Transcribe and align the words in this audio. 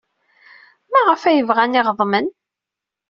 Maɣef 0.91 1.21
ay 1.23 1.39
bɣan 1.47 1.79
iɣeḍmen? 1.79 2.27